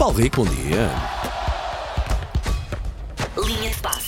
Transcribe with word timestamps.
Paulo 0.00 0.16
Rico, 0.16 0.42
bom 0.42 0.50
dia. 0.50 1.19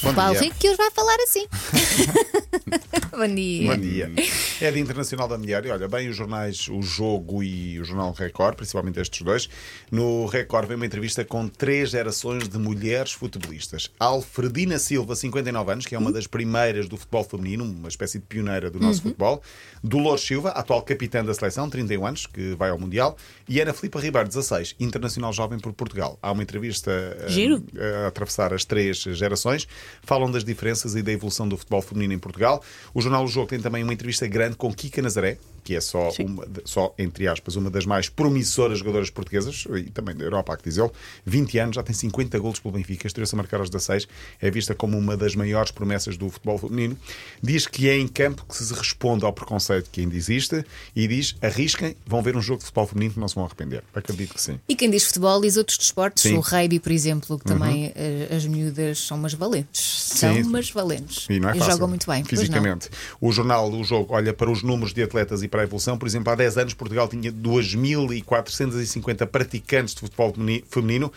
De. 0.02 0.08
Bom 0.08 0.14
Paulo 0.14 0.32
dia. 0.32 0.42
Rico 0.42 0.56
que 0.58 0.68
hoje 0.68 0.76
vai 0.76 0.90
falar 0.90 1.16
assim. 1.22 1.46
Bom 3.12 3.34
dia. 3.34 3.70
Bom 3.70 3.80
dia. 3.80 4.12
É 4.60 4.70
Dia 4.70 4.80
Internacional 4.80 5.28
da 5.28 5.38
Mulher 5.38 5.64
e 5.66 5.70
olha, 5.70 5.86
bem 5.86 6.08
os 6.08 6.16
jornais 6.16 6.66
O 6.68 6.82
Jogo 6.82 7.42
e 7.42 7.78
o 7.78 7.84
Jornal 7.84 8.12
Record, 8.12 8.56
principalmente 8.56 8.98
estes 8.98 9.22
dois. 9.22 9.48
No 9.90 10.26
Record 10.26 10.66
vem 10.66 10.76
uma 10.76 10.86
entrevista 10.86 11.24
com 11.24 11.46
três 11.46 11.90
gerações 11.90 12.48
de 12.48 12.58
mulheres 12.58 13.12
futebolistas. 13.12 13.90
Alfredina 14.00 14.78
Silva, 14.78 15.14
59 15.14 15.72
anos, 15.72 15.86
que 15.86 15.94
é 15.94 15.98
uma 15.98 16.10
das 16.10 16.26
primeiras 16.26 16.88
do 16.88 16.96
futebol 16.96 17.22
feminino, 17.22 17.64
uma 17.64 17.88
espécie 17.88 18.18
de 18.18 18.24
pioneira 18.24 18.70
do 18.70 18.80
nosso 18.80 19.02
futebol. 19.02 19.42
Dolores 19.84 20.22
Silva, 20.22 20.50
atual 20.50 20.82
capitã 20.82 21.24
da 21.24 21.34
seleção, 21.34 21.68
31 21.68 22.06
anos, 22.06 22.26
que 22.26 22.54
vai 22.54 22.70
ao 22.70 22.78
Mundial. 22.78 23.16
E 23.48 23.60
Ana 23.60 23.72
Filipa 23.72 24.00
Ribeiro, 24.00 24.26
16, 24.26 24.74
internacional 24.80 25.32
jovem 25.32 25.58
por 25.58 25.72
Portugal. 25.72 26.18
Há 26.22 26.32
uma 26.32 26.42
entrevista 26.42 26.90
eh, 26.90 27.28
Giro. 27.28 27.62
a 28.04 28.08
atravessar 28.08 28.52
as 28.54 28.64
três 28.64 28.98
gerações, 28.98 29.68
falam 30.02 30.30
das 30.30 30.44
diferenças 30.44 30.94
e 30.94 31.02
da 31.02 31.12
evolução 31.12 31.48
do 31.48 31.56
futebol 31.56 31.82
feminino 31.82 32.14
em 32.14 32.18
Portugal. 32.18 32.62
O 32.94 33.00
Jornal 33.00 33.24
O 33.24 33.28
Jogo 33.28 33.48
tem 33.48 33.60
também 33.60 33.82
uma 33.82 33.92
entrevista 33.92 34.26
grande 34.26 34.56
com 34.56 34.72
Kika 34.72 35.02
Nazaré, 35.02 35.38
que 35.64 35.74
é 35.74 35.80
só, 35.80 36.10
uma, 36.20 36.46
só 36.64 36.94
entre 36.98 37.28
aspas, 37.28 37.56
uma 37.56 37.70
das 37.70 37.86
mais 37.86 38.08
promissoras 38.08 38.78
jogadoras 38.78 39.10
portuguesas 39.10 39.64
e 39.76 39.84
também 39.84 40.14
da 40.14 40.24
Europa, 40.24 40.54
há 40.54 40.56
que 40.56 40.64
dizê-lo. 40.64 40.92
20 41.24 41.58
anos, 41.58 41.76
já 41.76 41.82
tem 41.82 41.94
50 41.94 42.38
golos 42.38 42.58
pelo 42.58 42.74
Benfica, 42.74 43.06
estreou-se 43.06 43.34
a 43.34 43.38
marcar 43.38 43.60
aos 43.60 43.70
16, 43.70 44.08
é 44.40 44.50
vista 44.50 44.74
como 44.74 44.98
uma 44.98 45.16
das 45.16 45.34
maiores 45.34 45.70
promessas 45.70 46.16
do 46.16 46.28
futebol 46.28 46.58
feminino. 46.58 46.96
Diz 47.42 47.66
que 47.66 47.88
é 47.88 47.96
em 47.96 48.08
campo 48.08 48.44
que 48.48 48.56
se 48.56 48.72
responde 48.74 49.24
ao 49.24 49.32
preconceito 49.32 49.88
que 49.90 50.00
ainda 50.00 50.16
existe 50.16 50.64
e 50.94 51.06
diz: 51.06 51.36
arrisquem, 51.40 51.96
vão 52.06 52.22
ver 52.22 52.36
um 52.36 52.42
jogo 52.42 52.58
de 52.58 52.64
futebol 52.64 52.86
feminino 52.86 53.14
que 53.14 53.20
não 53.20 53.28
se 53.28 53.34
vão 53.34 53.44
arrepender. 53.44 53.82
Acredito 53.94 54.34
que 54.34 54.42
sim. 54.42 54.58
E 54.68 54.74
quem 54.74 54.90
diz 54.90 55.04
futebol 55.04 55.40
diz 55.40 55.56
outros 55.56 55.78
desportos, 55.78 56.22
Sim. 56.22 56.32
Uhum. 56.32 56.38
o 56.38 56.40
rugby, 56.40 56.80
por 56.80 56.92
exemplo, 56.92 57.38
que 57.38 57.44
também 57.44 57.92
eh, 57.94 58.28
as 58.34 58.44
miúdas 58.46 58.98
são 58.98 59.16
umas 59.16 59.34
valentes. 59.34 59.80
São 59.82 60.34
Sim. 60.34 60.42
umas 60.42 60.70
valentes. 60.70 61.26
E 61.28 61.38
não 61.38 61.48
é 61.48 61.54
fácil. 61.54 61.72
jogam 61.72 61.88
muito 61.88 62.06
bem. 62.06 62.24
Fisicamente. 62.24 62.88
O 63.20 63.32
jornal 63.32 63.70
do 63.70 63.82
jogo 63.84 64.14
olha 64.14 64.32
para 64.32 64.50
os 64.50 64.62
números 64.62 64.92
de 64.92 65.02
atletas 65.02 65.42
e 65.42 65.48
para 65.52 65.60
a 65.60 65.64
evolução. 65.64 65.96
Por 65.96 66.08
exemplo, 66.08 66.32
há 66.32 66.34
10 66.34 66.58
anos 66.58 66.74
Portugal 66.74 67.06
tinha 67.06 67.30
2.450 67.30 69.26
praticantes 69.26 69.94
de 69.94 70.00
futebol 70.00 70.32
femini- 70.32 70.64
feminino. 70.68 71.12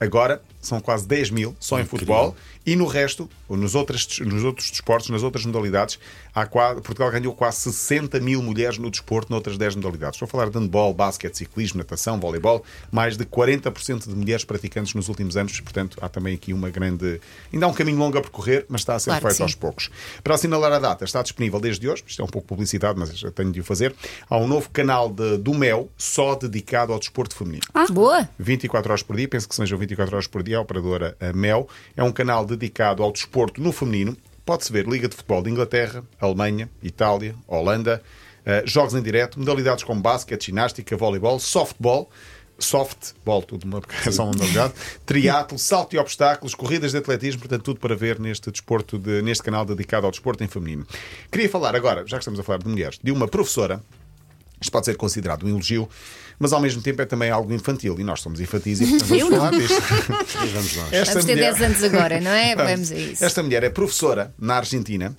Agora 0.00 0.40
são 0.60 0.80
quase 0.80 1.06
10 1.06 1.30
mil 1.30 1.54
só 1.60 1.78
em 1.78 1.84
futebol. 1.84 2.34
E 2.66 2.76
no 2.76 2.84
resto, 2.86 3.28
ou 3.48 3.56
nos, 3.56 3.74
outros, 3.74 4.18
nos 4.20 4.44
outros 4.44 4.70
desportos, 4.70 5.08
nas 5.08 5.22
outras 5.22 5.46
modalidades, 5.46 5.98
há 6.34 6.44
quase, 6.44 6.82
Portugal 6.82 7.10
ganhou 7.10 7.34
quase 7.34 7.56
60 7.72 8.20
mil 8.20 8.42
mulheres 8.42 8.76
no 8.76 8.90
desporto, 8.90 9.32
noutras 9.32 9.56
10 9.56 9.76
modalidades. 9.76 10.16
Estou 10.16 10.26
a 10.26 10.28
falar 10.28 10.50
de 10.50 10.58
handball, 10.58 10.92
basquete, 10.92 11.36
ciclismo, 11.38 11.78
natação, 11.78 12.20
voleibol. 12.20 12.62
Mais 12.92 13.16
de 13.16 13.24
40% 13.24 14.08
de 14.08 14.14
mulheres 14.14 14.44
praticantes 14.44 14.92
nos 14.92 15.08
últimos 15.08 15.38
anos. 15.38 15.58
Portanto, 15.60 15.96
há 16.02 16.08
também 16.08 16.34
aqui 16.34 16.52
uma 16.52 16.68
grande. 16.68 17.18
Ainda 17.50 17.64
há 17.64 17.68
um 17.68 17.72
caminho 17.72 17.98
longo 17.98 18.18
a 18.18 18.20
percorrer, 18.20 18.66
mas 18.68 18.82
está 18.82 18.94
a 18.94 18.98
ser 18.98 19.10
Claro 19.10 19.26
feito 19.26 19.42
aos 19.42 19.54
poucos. 19.54 19.90
Para 20.22 20.34
assinalar 20.34 20.70
a 20.72 20.78
data, 20.78 21.04
está 21.06 21.22
disponível 21.22 21.58
desde 21.60 21.88
hoje, 21.88 22.04
isto 22.06 22.20
é 22.20 22.24
um 22.24 22.28
pouco 22.28 22.46
publicidade, 22.46 22.98
mas 22.98 23.10
já 23.18 23.30
tenho 23.30 23.50
de 23.50 23.60
o 23.60 23.64
fazer. 23.64 23.94
Há 24.28 24.36
um 24.36 24.46
novo 24.46 24.68
canal 24.70 25.08
de- 25.08 25.38
do 25.38 25.54
Mel 25.54 25.88
só 25.96 26.34
dedicado 26.34 26.92
ao 26.92 26.98
desporto 26.98 27.34
feminino. 27.34 27.62
Boa. 27.90 28.28
24 28.38 28.90
horas 28.92 29.02
por 29.02 29.16
dia, 29.16 29.26
penso 29.26 29.48
que 29.48 29.54
sejam 29.54 29.78
24 29.78 29.89
horas 29.98 30.26
por 30.26 30.42
dia, 30.42 30.58
a 30.58 30.60
operadora 30.60 31.16
Mel. 31.34 31.68
É 31.96 32.02
um 32.02 32.12
canal 32.12 32.44
dedicado 32.44 33.02
ao 33.02 33.10
desporto 33.12 33.60
no 33.60 33.72
feminino. 33.72 34.16
Pode-se 34.44 34.72
ver 34.72 34.86
Liga 34.86 35.08
de 35.08 35.14
Futebol 35.16 35.42
de 35.42 35.50
Inglaterra, 35.50 36.02
Alemanha, 36.20 36.68
Itália, 36.82 37.34
Holanda, 37.46 38.02
eh, 38.44 38.62
jogos 38.66 38.94
em 38.94 39.02
direto, 39.02 39.38
modalidades 39.38 39.84
como 39.84 40.00
basquete, 40.00 40.46
ginástica, 40.46 40.96
voleibol, 40.96 41.38
softball. 41.38 42.10
Softball, 42.58 43.42
tudo 43.42 43.64
uma 43.64 43.80
só 44.12 44.24
uma 44.24 44.32
modalidade, 44.32 44.74
triatlo, 45.06 45.58
salto 45.58 45.94
e 45.94 45.98
obstáculos, 45.98 46.54
corridas 46.54 46.92
de 46.92 46.98
atletismo, 46.98 47.40
portanto, 47.40 47.62
tudo 47.62 47.80
para 47.80 47.96
ver 47.96 48.18
neste 48.20 48.50
desporto, 48.50 48.98
de- 48.98 49.22
neste 49.22 49.42
canal 49.42 49.64
dedicado 49.64 50.04
ao 50.04 50.10
desporto 50.10 50.44
em 50.44 50.46
feminino. 50.46 50.86
Queria 51.32 51.48
falar 51.48 51.74
agora, 51.74 52.04
já 52.06 52.18
que 52.18 52.22
estamos 52.22 52.38
a 52.38 52.42
falar 52.42 52.58
de 52.58 52.68
mulheres, 52.68 52.98
de 53.02 53.10
uma 53.10 53.26
professora 53.26 53.82
isto 54.60 54.70
pode 54.70 54.86
ser 54.86 54.96
considerado 54.96 55.44
um 55.44 55.48
elogio, 55.48 55.88
mas 56.38 56.52
ao 56.52 56.60
mesmo 56.60 56.80
tempo 56.82 57.00
é 57.02 57.06
também 57.06 57.30
algo 57.30 57.52
infantil 57.52 57.96
e 57.98 58.04
nós 58.04 58.20
somos 58.20 58.40
infantis 58.40 58.80
e 58.80 58.86
portanto 58.86 59.08
vamos 59.18 59.28
falar 59.36 59.50
disto. 59.50 59.80
Vamos 60.52 60.76
nós. 60.76 60.92
Esta 60.92 61.12
Vamos 61.14 61.26
ter 61.26 61.34
mulher- 61.36 61.54
10 61.54 61.62
anos 61.62 61.84
agora, 61.84 62.20
não 62.20 62.30
é? 62.30 62.56
Vamos 62.56 62.90
a 62.92 62.96
isso. 62.96 63.24
Esta 63.24 63.42
mulher 63.42 63.62
é 63.62 63.70
professora 63.70 64.34
na 64.38 64.56
Argentina 64.56 65.16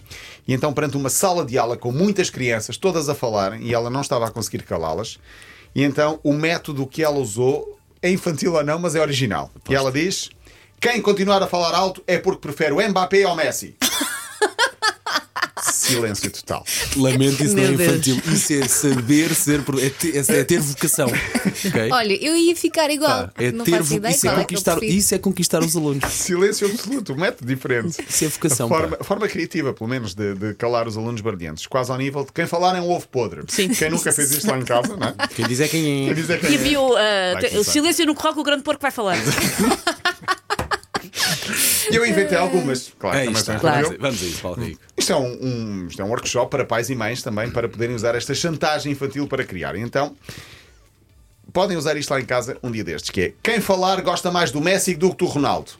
e 0.47 0.53
então, 0.53 0.73
perante 0.73 0.97
uma 0.97 1.09
sala 1.09 1.45
de 1.45 1.57
aula 1.57 1.77
com 1.77 1.91
muitas 1.91 2.29
crianças, 2.29 2.75
todas 2.77 3.07
a 3.09 3.15
falarem, 3.15 3.61
e 3.63 3.73
ela 3.73 3.89
não 3.89 4.01
estava 4.01 4.27
a 4.27 4.31
conseguir 4.31 4.63
calá-las, 4.63 5.19
e 5.75 5.83
então 5.83 6.19
o 6.23 6.33
método 6.33 6.85
que 6.87 7.03
ela 7.03 7.17
usou 7.19 7.77
é 8.01 8.09
infantil 8.09 8.53
ou 8.53 8.63
não, 8.63 8.79
mas 8.79 8.95
é 8.95 9.01
original. 9.01 9.51
E 9.69 9.75
ela 9.75 9.91
diz: 9.91 10.29
quem 10.79 10.99
continuar 10.99 11.41
a 11.43 11.47
falar 11.47 11.75
alto 11.75 12.03
é 12.07 12.17
porque 12.17 12.41
prefere 12.41 12.73
o 12.73 12.89
Mbappé 12.89 13.23
ao 13.23 13.35
Messi. 13.35 13.75
Silêncio 15.95 16.31
total. 16.31 16.65
Lamento, 16.97 17.43
isso 17.43 17.55
não 17.55 17.63
é 17.63 17.67
Deus. 17.67 17.81
infantil. 17.81 18.21
Isso 18.33 18.53
é 18.53 18.67
saber 18.67 19.33
ser. 19.35 19.61
pro- 19.63 19.79
É 19.79 19.89
ter, 19.89 20.15
é 20.17 20.43
ter 20.43 20.59
vocação. 20.59 21.07
ok? 21.07 21.91
Olha, 21.91 22.13
eu 22.25 22.35
ia 22.35 22.55
ficar 22.55 22.89
igual. 22.89 23.27
Tá, 23.27 23.33
é 23.37 23.51
não 23.51 23.65
ter 23.65 23.71
faço 23.71 23.83
vo- 23.85 23.95
ideia 23.95 24.11
isso, 24.13 24.27
é 24.27 24.29
qual 24.29 24.33
é 24.41 24.43
que 24.45 24.53
eu 24.53 24.57
conquistar, 24.57 24.75
prefiro. 24.77 24.97
isso 24.99 25.15
é 25.15 25.17
conquistar 25.17 25.63
os 25.63 25.75
alunos. 25.75 26.11
Silêncio 26.13 26.67
absoluto, 26.67 27.13
um 27.13 27.17
método 27.17 27.45
diferente. 27.53 27.97
Isso 28.07 28.25
é 28.25 28.27
vocação. 28.27 28.65
A 28.65 28.69
forma, 28.69 28.97
forma 29.01 29.27
criativa, 29.27 29.73
pelo 29.73 29.89
menos, 29.89 30.13
de, 30.13 30.33
de 30.35 30.53
calar 30.55 30.87
os 30.87 30.97
alunos 30.97 31.21
barulhentos. 31.21 31.65
Quase 31.67 31.91
ao 31.91 31.97
nível 31.97 32.23
de 32.25 32.31
quem 32.31 32.45
falar 32.47 32.77
em 32.77 32.81
um 32.81 32.89
ovo 32.89 33.07
podre. 33.07 33.41
Quem 33.45 33.89
nunca 33.89 34.11
fez 34.11 34.31
isto 34.31 34.47
lá 34.49 34.57
em 34.57 34.63
casa, 34.65 34.95
não 34.95 35.07
é? 35.07 35.13
Quem 35.35 35.47
diz 35.47 35.59
é 35.59 35.67
quem 35.67 35.81
Quem 35.83 36.09
é. 36.09 36.13
diz 36.13 36.29
é 36.29 36.35
E 36.35 36.39
quem 36.39 36.55
havia 36.55 36.77
é. 36.77 36.79
o, 36.79 36.89
uh, 36.89 36.93
Vai 36.93 37.41
te- 37.41 37.47
o 37.47 37.51
começar. 37.51 37.71
silêncio 37.71 38.05
no 38.05 38.15
corral 38.15 38.33
que 38.33 38.39
o 38.39 38.43
grande 38.43 38.63
porco 38.63 38.81
vai 38.81 38.91
falar. 38.91 39.17
E 41.91 41.95
eu 41.95 42.05
inventei 42.05 42.37
algumas. 42.37 42.91
Claro, 42.99 43.17
É 43.17 43.19
também 43.25 43.33
isto, 43.35 43.45
são 43.45 43.59
vamos, 43.59 43.89
a- 43.89 43.97
vamos 43.99 44.21
a 44.21 44.25
isso, 44.25 44.41
Paulo 44.41 44.63
Rico. 44.63 44.81
Isto 44.97 45.11
é 45.11 45.15
um, 45.15 45.37
um- 45.41 45.87
isto 45.87 46.01
é 46.01 46.05
um 46.05 46.09
workshop 46.09 46.49
para 46.51 46.65
pais 46.65 46.89
e 46.89 46.95
mães 46.95 47.21
também, 47.21 47.49
para 47.51 47.67
poderem 47.69 47.95
usar 47.95 48.15
esta 48.15 48.33
chantagem 48.33 48.91
infantil 48.91 49.27
para 49.27 49.43
criar. 49.43 49.75
Então, 49.75 50.15
podem 51.53 51.77
usar 51.77 51.97
isto 51.97 52.09
lá 52.11 52.19
em 52.19 52.25
casa 52.25 52.57
um 52.63 52.71
dia 52.71 52.83
destes, 52.83 53.09
que 53.09 53.21
é 53.21 53.33
quem 53.43 53.59
falar 53.59 54.01
gosta 54.01 54.31
mais 54.31 54.51
do 54.51 54.61
Messi 54.61 54.95
do 54.95 55.11
que 55.11 55.17
do 55.17 55.25
Ronaldo. 55.25 55.71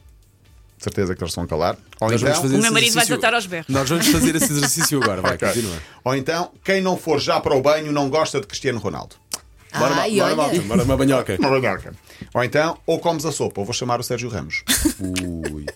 De 0.78 0.84
certeza 0.84 1.14
que 1.14 1.22
eles 1.22 1.30
estão 1.30 1.44
a 1.44 1.46
calar. 1.46 1.76
Ou 2.00 2.10
Nós 2.10 2.20
então, 2.20 2.34
fazer 2.42 2.56
O 2.56 2.60
meu 2.60 2.72
marido 2.72 2.92
vai 2.94 3.02
exercício- 3.04 3.18
tratar 3.18 3.36
aos 3.36 3.46
berros. 3.46 3.68
Nós 3.68 3.88
vamos 3.88 4.06
fazer 4.08 4.34
esse 4.34 4.50
exercício 4.52 5.00
agora. 5.00 5.22
Vai, 5.22 5.34
Ok. 5.36 5.46
continua. 5.48 5.76
ou 6.02 6.16
então, 6.16 6.50
quem 6.64 6.80
não 6.82 6.96
for 6.96 7.20
já 7.20 7.38
para 7.38 7.54
o 7.54 7.62
banho 7.62 7.92
não 7.92 8.10
gosta 8.10 8.40
de 8.40 8.48
Cristiano 8.48 8.80
Ronaldo. 8.80 9.14
Bora, 9.78 9.94
Ai, 9.94 10.10
bora, 10.16 10.24
olha. 10.26 10.36
malta, 10.36 10.60
bora 10.62 10.82
uma 10.84 10.96
banhoca. 10.96 11.36
Uma 11.38 11.48
banhoca. 11.60 11.94
Ou 12.34 12.44
então, 12.44 12.78
ou 12.86 12.98
comes 12.98 13.24
a 13.24 13.32
sopa, 13.32 13.60
ou 13.60 13.64
vou 13.64 13.72
chamar 13.74 13.98
o 14.00 14.02
Sérgio 14.02 14.28
Ramos. 14.28 14.62
Ui. 15.00 15.66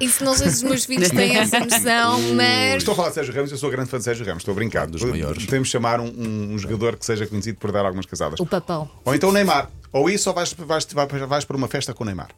Isso 0.00 0.22
não 0.24 0.34
sei 0.34 0.48
se 0.50 0.56
os 0.56 0.62
meus 0.62 0.84
filhos 0.84 1.08
têm 1.10 1.36
essa 1.38 1.58
noção, 1.60 2.20
mas. 2.34 2.76
Estou 2.76 2.92
a 2.92 2.96
falar 2.96 3.08
de 3.08 3.14
Sérgio 3.14 3.34
Ramos, 3.34 3.50
eu 3.50 3.56
sou 3.58 3.70
grande 3.70 3.88
fã 3.90 3.98
de 3.98 4.04
Sérgio 4.04 4.24
Ramos, 4.26 4.42
estou 4.42 4.52
a 4.52 4.54
brincar. 4.54 4.86
dos 4.86 5.02
maiores. 5.02 5.44
Podemos 5.44 5.68
chamar 5.68 6.00
um, 6.00 6.06
um- 6.06 6.54
um 6.54 6.58
jogador 6.58 6.96
que 6.96 7.06
seja 7.06 7.26
conhecido 7.26 7.58
por 7.58 7.72
dar 7.72 7.84
algumas 7.84 8.06
casadas. 8.06 8.38
O 8.38 8.46
papão. 8.46 8.90
Ou 9.04 9.14
então 9.14 9.30
o 9.30 9.32
Neymar. 9.32 9.70
Ou 9.92 10.10
isso, 10.10 10.28
ou 10.28 10.34
vais, 10.34 10.52
vais, 10.52 10.84
vais, 10.92 11.08
vais 11.28 11.44
para 11.44 11.56
uma 11.56 11.68
festa 11.68 11.94
com 11.94 12.04
o 12.04 12.06
Neymar. 12.06 12.28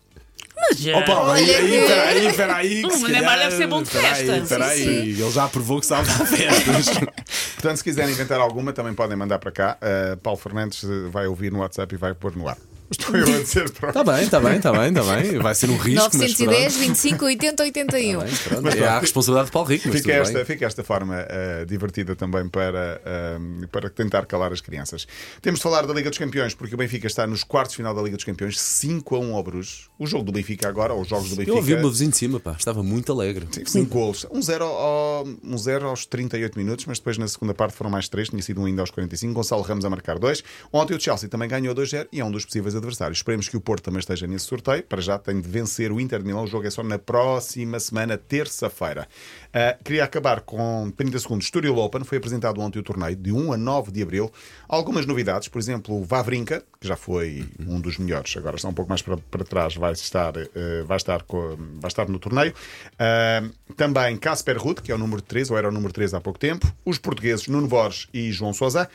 Mas, 0.56 0.78
Oh, 0.94 1.02
Paulo, 1.04 1.30
aí, 1.30 1.54
aí, 1.54 1.86
peraí, 1.86 2.26
espera 2.26 2.56
aí. 2.56 2.82
que 2.82 2.86
O 2.86 2.98
Neymar 3.08 3.22
calhar- 3.22 3.38
deve 3.38 3.56
ser 3.56 3.66
bom 3.68 3.82
de 3.82 3.88
espera 3.88 4.14
festa. 4.14 4.32
aí, 4.32 4.42
espera 4.42 4.66
aí. 4.66 4.84
Sim, 4.84 5.22
Ele 5.22 5.30
já 5.30 5.48
provou 5.48 5.80
que 5.80 5.86
sabe 5.86 6.06
dar 6.08 6.26
festas. 6.26 6.86
Portanto, 7.58 7.78
se 7.78 7.84
quiserem 7.84 8.12
inventar 8.12 8.40
alguma, 8.40 8.72
também 8.72 8.94
podem 8.94 9.16
mandar 9.16 9.40
para 9.40 9.50
cá. 9.50 9.78
Uh, 9.82 10.16
Paulo 10.18 10.38
Fernandes 10.38 10.84
uh, 10.84 11.10
vai 11.10 11.26
ouvir 11.26 11.50
no 11.50 11.58
WhatsApp 11.58 11.92
e 11.92 11.98
vai 11.98 12.14
pôr 12.14 12.36
no 12.36 12.46
ar. 12.46 12.56
Estou 12.90 13.16
eu 13.16 13.24
a 13.24 13.38
dizer 13.40 13.70
para 13.72 13.88
Está 13.90 14.04
bem, 14.04 14.22
está 14.22 14.40
bem, 14.40 14.56
está 14.56 14.72
bem, 14.72 14.88
está 14.88 15.02
bem. 15.02 15.38
Vai 15.38 15.54
ser 15.54 15.68
um 15.68 15.76
risco, 15.76 16.10
mas 16.14 16.38
910, 16.38 16.72
pronto. 16.72 16.88
25, 16.88 17.24
80, 17.24 17.62
81. 17.64 18.18
Tá 18.18 18.24
bem, 18.24 18.34
pronto. 18.36 18.68
É 18.68 18.86
a 18.86 18.98
responsabilidade 18.98 19.46
de 19.46 19.52
Paulo 19.52 19.68
Rico, 19.68 19.88
mas 19.88 19.96
Fica 19.96 20.12
tudo 20.12 20.22
esta, 20.22 20.34
bem. 20.34 20.44
fica 20.44 20.66
esta 20.66 20.84
forma 20.84 21.16
uh, 21.16 21.66
divertida 21.66 22.16
também 22.16 22.48
para, 22.48 23.00
um, 23.38 23.66
para 23.70 23.90
tentar 23.90 24.24
calar 24.26 24.52
as 24.52 24.60
crianças. 24.60 25.06
Temos 25.42 25.60
de 25.60 25.62
falar 25.62 25.86
da 25.86 25.92
Liga 25.92 26.08
dos 26.08 26.18
Campeões, 26.18 26.54
porque 26.54 26.74
o 26.74 26.78
Benfica 26.78 27.06
está 27.06 27.26
nos 27.26 27.44
quartos 27.44 27.72
de 27.72 27.76
final 27.76 27.94
da 27.94 28.02
Liga 28.02 28.16
dos 28.16 28.24
Campeões, 28.24 28.58
5 28.58 29.16
a 29.16 29.18
1 29.18 29.34
ao 29.34 29.42
Bruges. 29.42 29.88
O 29.98 30.06
jogo 30.06 30.24
do 30.24 30.32
Benfica 30.32 30.68
agora, 30.68 30.94
ou 30.94 31.02
os 31.02 31.08
jogos 31.08 31.28
do 31.28 31.36
Benfica. 31.36 31.52
Eu 31.52 31.56
ouvi 31.56 31.74
o 31.74 31.78
meu 31.80 31.90
vizinho 31.90 32.10
de 32.10 32.16
cima, 32.16 32.40
pá, 32.40 32.54
estava 32.58 32.82
muito 32.82 33.12
alegre. 33.12 33.46
5 33.64 33.90
gols. 33.92 34.26
1 34.30 34.42
0 34.42 34.64
ao, 34.64 35.26
um 35.44 35.58
zero 35.58 35.88
aos 35.88 36.06
38 36.06 36.58
minutos, 36.58 36.86
mas 36.86 36.98
depois 36.98 37.18
na 37.18 37.28
segunda 37.28 37.52
parte 37.52 37.74
foram 37.76 37.90
mais 37.90 38.08
3, 38.08 38.28
tinha 38.30 38.42
sido 38.42 38.60
um 38.60 38.64
ainda 38.64 38.82
aos 38.82 38.90
45. 38.90 39.34
Gonçalo 39.34 39.62
Ramos 39.62 39.84
a 39.84 39.90
marcar 39.90 40.18
2. 40.18 40.42
Ontem 40.72 40.94
o 40.94 41.00
Chelsea 41.00 41.28
também 41.28 41.48
ganhou 41.48 41.74
2-0 41.74 42.08
e 42.12 42.20
é 42.20 42.24
um 42.24 42.30
dos 42.30 42.44
possíveis 42.44 42.74
adversários. 42.78 43.18
Esperemos 43.18 43.48
que 43.48 43.56
o 43.56 43.60
Porto 43.60 43.84
também 43.84 44.00
esteja 44.00 44.26
nesse 44.26 44.46
sorteio. 44.46 44.82
Para 44.84 45.00
já 45.00 45.18
tem 45.18 45.40
de 45.40 45.48
vencer 45.48 45.92
o 45.92 46.00
Inter 46.00 46.20
de 46.20 46.26
Milão. 46.26 46.44
O 46.44 46.46
jogo 46.46 46.66
é 46.66 46.70
só 46.70 46.82
na 46.82 46.98
próxima 46.98 47.78
semana, 47.78 48.16
terça-feira. 48.16 49.06
Ah, 49.52 49.76
queria 49.84 50.04
acabar 50.04 50.40
com 50.40 50.90
30 50.96 51.18
segundos. 51.18 51.46
Estoril 51.46 51.76
Open 51.78 52.04
foi 52.04 52.18
apresentado 52.18 52.60
ontem 52.60 52.78
o 52.78 52.82
torneio 52.82 53.16
de 53.16 53.32
1 53.32 53.52
a 53.52 53.56
9 53.56 53.90
de 53.92 54.02
abril. 54.02 54.32
Algumas 54.68 55.04
novidades, 55.06 55.48
por 55.48 55.58
exemplo, 55.58 55.94
o 56.00 56.04
Vavrinka, 56.04 56.62
que 56.80 56.86
já 56.86 56.96
foi 56.96 57.44
um 57.66 57.80
dos 57.80 57.98
melhores, 57.98 58.36
agora 58.36 58.56
está 58.56 58.68
um 58.68 58.72
pouco 58.74 58.88
mais 58.88 59.02
para, 59.02 59.16
para 59.16 59.44
trás, 59.44 59.74
vai 59.74 59.92
estar, 59.92 60.34
eh, 60.36 60.82
vai, 60.86 60.96
estar 60.96 61.22
co- 61.22 61.56
vai 61.80 61.88
estar 61.88 62.08
no 62.08 62.18
torneio. 62.18 62.54
Ah, 62.98 63.42
também 63.76 64.16
Casper 64.16 64.58
Ruud, 64.58 64.80
que 64.82 64.92
é 64.92 64.94
o 64.94 64.98
número 64.98 65.20
3, 65.22 65.50
ou 65.50 65.58
era 65.58 65.68
o 65.68 65.72
número 65.72 65.92
3 65.92 66.14
há 66.14 66.20
pouco 66.20 66.38
tempo. 66.38 66.66
Os 66.84 66.98
portugueses 66.98 67.48
Nuno 67.48 67.66
Borges 67.68 68.08
e 68.12 68.30
João 68.32 68.52
Sousa. 68.52 68.88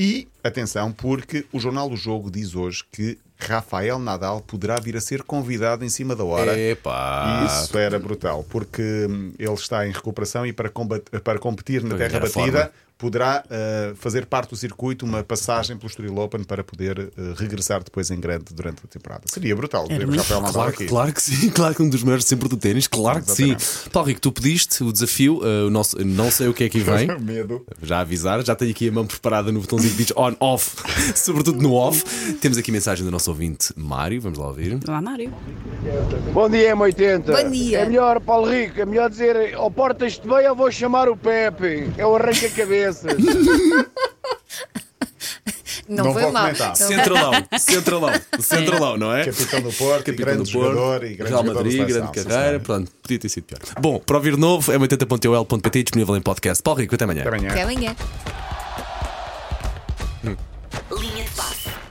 E, 0.00 0.26
atenção, 0.42 0.90
porque 0.90 1.44
o 1.52 1.60
Jornal 1.60 1.86
do 1.86 1.94
Jogo 1.94 2.30
diz 2.30 2.54
hoje 2.54 2.82
que 2.90 3.18
Rafael 3.38 3.98
Nadal 3.98 4.40
poderá 4.40 4.80
vir 4.80 4.96
a 4.96 5.00
ser 5.00 5.22
convidado 5.22 5.84
em 5.84 5.90
cima 5.90 6.16
da 6.16 6.24
hora. 6.24 6.58
Epá. 6.58 7.46
Isso 7.46 7.76
era 7.76 7.98
brutal, 7.98 8.42
porque 8.48 8.80
hum, 8.80 9.34
ele 9.38 9.52
está 9.52 9.86
em 9.86 9.92
recuperação 9.92 10.46
e 10.46 10.54
para, 10.54 10.70
para 11.22 11.38
competir 11.38 11.84
na 11.84 11.98
terra 11.98 12.18
batida 12.18 12.32
forma. 12.32 12.72
Poderá 13.00 13.42
uh, 13.46 13.96
fazer 13.96 14.26
parte 14.26 14.50
do 14.50 14.56
circuito 14.56 15.06
uma 15.06 15.24
passagem 15.24 15.76
pelo 15.76 15.88
Estoril 15.88 16.16
Open 16.18 16.44
para 16.44 16.62
poder 16.62 16.98
uh, 16.98 17.32
regressar 17.34 17.82
depois 17.82 18.10
em 18.10 18.20
grande 18.20 18.52
durante 18.52 18.82
a 18.84 18.88
temporada. 18.88 19.22
Seria 19.24 19.56
brutal 19.56 19.86
ver 19.88 20.06
muito- 20.06 20.18
Rafael 20.18 20.40
Nadal 20.42 20.52
Claro, 20.52 20.70
aqui. 20.70 20.86
claro 20.86 21.12
que 21.14 21.22
sim, 21.22 21.48
claro 21.50 21.74
que 21.74 21.82
um 21.82 21.88
dos 21.88 22.02
maiores 22.02 22.26
sempre 22.26 22.46
do 22.48 22.56
ténis, 22.58 22.86
claro 22.86 23.22
que 23.22 23.32
sim. 23.32 23.56
Paulo 23.90 24.08
Rico, 24.08 24.20
tu 24.20 24.30
pediste 24.30 24.84
o 24.84 24.92
desafio, 24.92 25.40
eh, 25.42 25.64
o 25.64 25.70
nosso, 25.70 25.96
não 26.04 26.30
sei 26.30 26.48
o 26.48 26.54
que 26.54 26.64
é 26.64 26.68
que 26.68 26.80
vem. 26.80 27.06
Medo. 27.20 27.64
Já 27.82 27.98
a 27.98 28.00
avisar, 28.00 28.44
já 28.44 28.54
tenho 28.54 28.70
aqui 28.70 28.88
a 28.88 28.92
mão 28.92 29.06
preparada 29.06 29.50
no 29.50 29.60
botãozinho 29.60 29.92
que 29.94 30.04
diz 30.04 30.12
on, 30.16 30.34
off, 30.38 30.76
sobretudo 31.16 31.60
no 31.62 31.72
off. 31.72 32.04
Temos 32.34 32.58
aqui 32.58 32.70
mensagem 32.70 33.04
do 33.04 33.10
nosso 33.10 33.30
ouvinte 33.30 33.72
Mário, 33.76 34.20
vamos 34.20 34.38
lá 34.38 34.48
ouvir. 34.48 34.78
Olá, 34.86 35.00
Mário. 35.00 35.32
Bom 36.34 36.48
dia, 36.50 36.76
M80. 36.76 37.24
Bom 37.24 37.50
dia. 37.50 37.78
É 37.80 37.86
melhor, 37.86 38.20
Paulo 38.20 38.50
Rico, 38.50 38.80
é 38.80 38.84
melhor 38.84 39.08
dizer 39.08 39.54
ao 39.54 39.70
portas-te 39.70 40.26
bem, 40.26 40.44
eu 40.44 40.54
vou 40.54 40.70
chamar 40.70 41.08
o 41.08 41.16
Pepe. 41.16 41.90
É 41.96 42.04
o 42.04 42.16
Não, 45.88 46.04
Não 46.04 46.12
foi 46.12 46.22
vou 46.22 46.32
mal. 46.32 46.42
comentar. 46.44 46.76
Centralão, 46.76 47.32
centralão, 47.58 48.12
centralão, 48.38 48.96
não 48.96 49.12
é? 49.12 49.24
Capitão 49.24 49.60
do 49.60 49.72
Porto, 49.72 50.04
Capitão 50.04 50.24
grande 50.24 50.42
do 50.44 50.52
Porto, 50.52 50.68
jogador 50.72 51.04
e 51.04 51.14
grande 51.14 51.32
Real 51.32 51.44
Madrid, 51.44 51.72
seleção, 51.72 52.12
grande 52.12 52.28
carreira, 52.28 52.60
pronto, 52.60 52.92
podia 53.02 53.18
ter 53.18 53.28
sido 53.28 53.44
pior. 53.44 53.58
Bom, 53.80 53.98
para 53.98 54.16
ouvir 54.16 54.36
novo, 54.36 54.70
é 54.70 54.78
80.ol.pt 54.78 55.82
disponível 55.82 56.16
em 56.16 56.20
podcast. 56.20 56.62
Paulo 56.62 56.78
Rico, 56.80 56.94
até 56.94 57.04
amanhã. 57.04 57.22
Até 57.22 57.28
amanhã. 57.30 57.50
Até 57.50 57.62
amanhã. 57.62 57.96